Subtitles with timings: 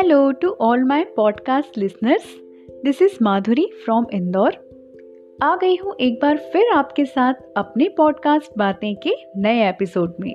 [0.00, 2.22] Hello to all my podcast listeners.
[2.86, 4.52] This is Madhuri from Indore
[5.42, 10.32] आ गई हूँ एक बार फिर आपके साथ अपने पॉडकास्ट बातें के नए एपिसोड में।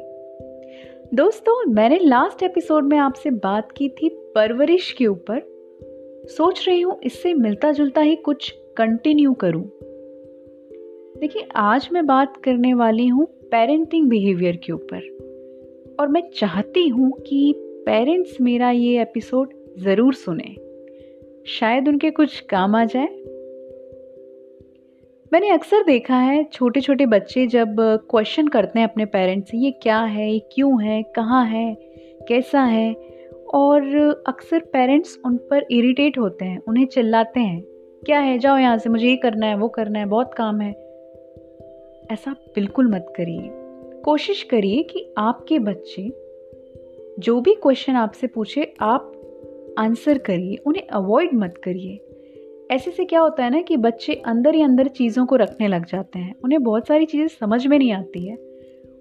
[1.13, 5.42] दोस्तों, मैंने लास्ट एपिसोड में आपसे बात की थी परवरिश के ऊपर।
[6.28, 9.63] सोच रही हूँ इससे मिलता जुलता ही कुछ कंटिन्यू करूँ।
[11.20, 15.16] देखिए, आज मैं बात करने वाली हूँ पेरेंटिंग बिहेवियर के ऊपर।
[15.99, 20.55] और मैं चाहती हूँ कि पेरेंट्स मेरा ये एपिसोड ज़रूर सुने।
[21.48, 23.07] शायद उनके कुछ काम आ जाए।
[25.34, 29.71] मैंने अक्सर देखा है छोटे छोटे बच्चे जब क्वेश्चन करते हैं अपने पेरेंट्स से, ये
[29.71, 30.34] क्या है?
[30.34, 31.03] ये क्यों है?
[31.03, 31.77] कहाँ है?
[32.27, 32.93] कैसा है?
[33.53, 37.62] और अक्सर पेरेंट्स उन पर इरिटेट होते हैं, उन्हें चिल्लाते हैं,
[38.05, 38.38] क्या है?
[38.38, 40.71] जाओ यहाँ से, मुझे ये करना है, वो करना है, बहुत काम है।
[42.12, 43.49] ऐसा बिल्कुल मत करिए।
[44.02, 46.24] कोशिश करिए कि आपके बच्चे
[47.19, 49.12] जो भी क्वेश्चन आपसे पूछे, आप
[49.79, 52.01] आंसर करिए, उन्हें अवॉइड मत करिए।
[52.71, 55.85] ऐसे से क्या होता है ना कि बच्चे अंदर ही अंदर चीज़ों को रखने लग
[55.85, 58.35] जाते हैं। उन्हें बहुत सारी चीज़ें समझ में नहीं आती है।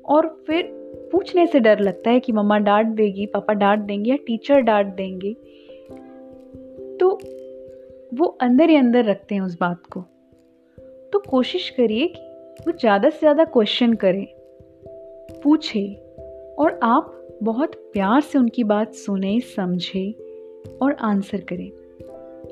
[0.05, 0.69] और फिर
[1.13, 4.87] पूछने से डर लगता है कि मम्मा डांट देगी, पापा डांट देंगे या टीचर डांट
[4.87, 5.33] देंगे।
[6.97, 7.19] तो
[8.15, 10.01] वो अंदर ही अंदर रखते हैं उस बात को।
[11.13, 14.27] तो कोशिश करिए कि वो ज़्यादा से ज़्यादा क्वेश्चन करें,
[15.43, 15.95] पूछे
[16.59, 20.13] और आप बहुत प्यार से उनकी बात सुने, समझे
[20.83, 21.71] और आंसर करें।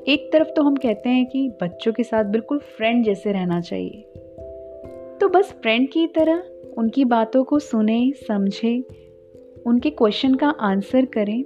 [0.07, 4.01] एक तरफ़ तो हम कहते हैं कि बच्चों के साथ बिल्कुल फ्रेंड जैसे रहना चाहिए।
[5.21, 6.43] तो बस फ्रेंड की तरह
[6.77, 8.83] उनकी बातों को सुने, समझे,
[9.65, 11.43] उनके क्वेश्चन का आंसर करें,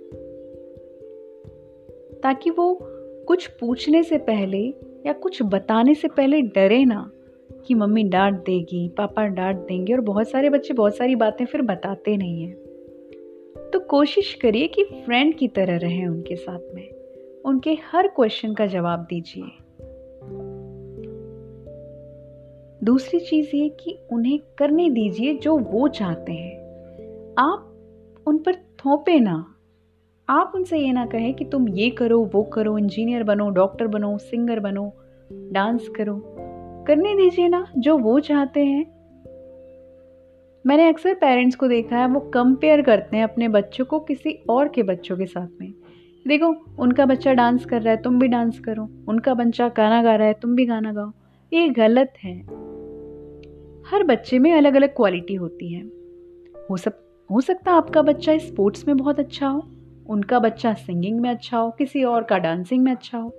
[2.24, 2.80] ताकि वो
[3.28, 4.68] कुछ पूछने से पहले
[5.06, 7.12] या कुछ बताने से पहले डरे ना
[7.68, 11.62] कि मम्मी डांट देगी, पापा डांट देंगे और बहुत सारे बच्चे बहुत सारी बातें फिर
[11.62, 12.67] बताते नहीं हैं।
[13.74, 16.90] तो कोशिश करिए कि फ्रेंड की तरह रहें उनके साथ में।
[17.46, 19.44] उनके हर क्वेश्चन का जवाब दीजिए।
[22.84, 26.58] दूसरी चीज़ ये कि उन्हें करने दीजिए जो वो चाहते हैं।
[27.38, 27.74] आप
[28.28, 29.56] उन पर थोपे ना।
[30.30, 34.18] आप उनसे ये ना कहें कि तुम ये करो, वो करो इंजीनियर बनो डॉक्टर बनो
[34.18, 34.94] सिंगर बनो
[35.32, 36.24] डांस करो।
[36.88, 38.97] करने दीजिए ना जो वो चाहते हैं।
[40.68, 44.68] मैंने अक्सर पेरेंट्स को देखा है, वो कंपेयर करते हैं अपने बच्चों को किसी और
[44.68, 45.74] के बच्चों के साथ में।
[46.28, 50.16] देखो, उनका बच्चा डांस कर रहा है, तुम भी डांस करो। उनका बच्चा गाना गा
[50.16, 51.12] रहा है, तुम भी गाना गाओ।
[51.54, 52.42] ये गलत है।
[53.92, 55.82] हर बच्चे में अलग अलग क्वालिटी होती है।
[56.70, 57.00] हो सब
[57.32, 59.66] हो सकता है आपका बच्चा स्पोर्ट्स में बहुत अच्छा हो,
[60.10, 63.30] उनका बच्चा सिंगिंग में अच्छा हो, किसी और का डांसिंग में अच्छा हो।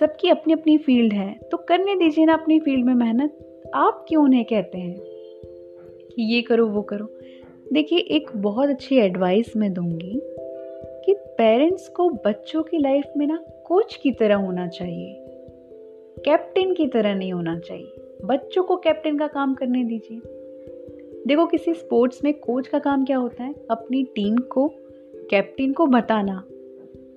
[0.00, 4.24] सबकी अपनी अपनी फ़ील्ड है। तो करने दीजिए ना अपनी फ़ील्ड में मेहनत। आप क्यों
[4.24, 5.13] उन्हें कहते हैं?
[6.16, 7.08] कि ये करो, वो करो।
[7.72, 10.20] देखिए, एक बहुत अच्छी एडवाइस मैं दूँगी
[11.06, 15.16] कि पेरेंट्स को बच्चों की लाइफ में ना कोच की तरह होना चाहिए।
[16.24, 17.92] कैप्टन की तरह नहीं होना चाहिए।
[18.24, 20.20] बच्चों को कैप्टन का काम करने दीजिए।
[21.26, 23.54] देखो, किसी स्पोर्ट्स में कोच का काम क्या होता है?
[23.70, 24.72] अपनी टीम को
[25.30, 26.44] कैप्टन को बताना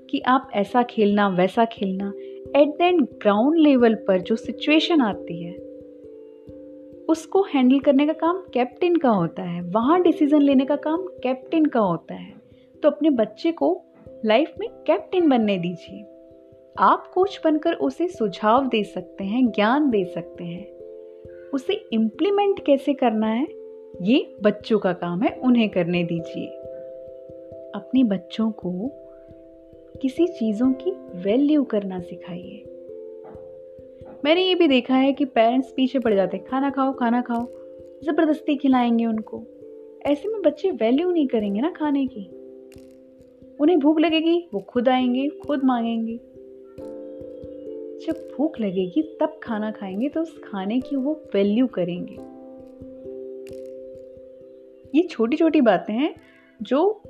[0.10, 2.14] कि आप ऐसा खेलना, वैसा खेलना।
[2.62, 5.67] At the end ground level पर जो सिचुएशन आती है
[7.10, 11.66] उसको हैंडल करने का काम कैप्टन का होता है। वहाँ डिसीज़न लेने का काम कैप्टन
[11.66, 12.34] का होता है।
[12.84, 13.82] तो अपने बच्चे को
[14.26, 16.06] लाइफ में कैप्टन बनने दीजिए।
[16.80, 20.68] आप कोच बनकर उसे सुझाव दे सकते हैं, ज्ञान दे सकते हैं।
[21.54, 23.48] उसे इम्प्लीमेंट कैसे करना है,
[24.02, 26.48] ये बच्चों का काम है, उन्हें करने दीजिए।
[27.76, 28.92] अपने बच्चों को
[30.02, 32.77] किसी चीज़ों की वैल्यू करना सिखाइए।
[34.28, 37.46] मैंने ये भी देखा है कि पेरेंट्स पीछे पड़ जाते हैं। खाना खाओ खाना खाओ।
[38.04, 39.44] ज़बरदस्ती खिलाएँगे उनको।
[40.06, 42.30] ऐसे में बच्चे वैल्यू नहीं करेंगे ना खाने की।
[43.60, 46.18] उन्हें भूख लगेगी, वो खुद आएँगे, खुद मांगेंगे।
[48.06, 52.16] जब भूख लगेगी, तब खाना खाएँगे तो उस खाने की वो वैल्यू करेंगे।
[54.98, 56.16] ये छोटी छोटी बातें हैं,
[56.62, 57.02] जो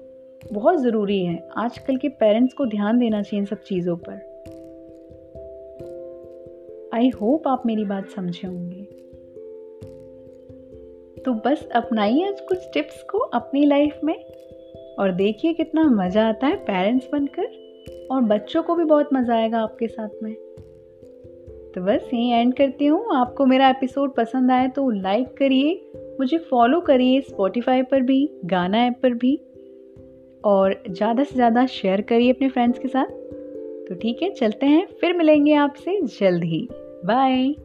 [0.53, 4.36] बहुत ज़रूरी है। आजकल के पेरेंट्स को ध्यान देना चाहिए इन सब चीज़ों पर।
[6.97, 8.83] आई होप आप मेरी बात समझे होंगे।
[11.21, 14.15] तो बस अपनाइए आज कुछ टिप्स को अपनी लाइफ में
[14.99, 19.59] और देखिए कितना मज़ा आता है पेरेंट्स बनकर और बच्चों को भी बहुत मज़ा आएगा
[19.59, 20.33] आपके साथ में।
[21.75, 25.75] तो बस यही एंड करती हूँ। आपको मेरा एपिसोड पसंद आए तो लाइक करिए,
[26.19, 29.35] मुझे फॉलो करिए स्पॉटिफाई पर भी गाना ऐप पर भी
[30.45, 33.05] और ज़्यादा से ज़्यादा शेयर करिए अपने फ्रेंड्स के साथ।
[33.87, 36.67] तो ठीक है, चलते हैं, फिर मिलेंगे आपसे जल्द ही।
[37.05, 37.55] बाय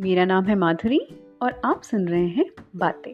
[0.00, 1.00] मेरा नाम है माधुरी
[1.42, 2.46] और आप सुन रहे हैं
[2.76, 3.11] बातें।